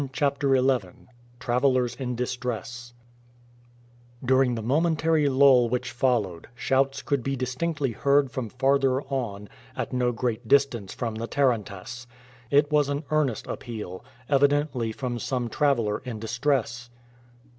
[0.13, 0.87] CHAPTER XI
[1.39, 2.95] TRAVELERS IN DISTRESS
[4.25, 9.93] DURING the momentary lull which followed, shouts could be distinctly heard from farther on, at
[9.93, 12.07] no great distance from the tarantass.
[12.49, 16.89] It was an earnest appeal, evidently from some traveler in distress.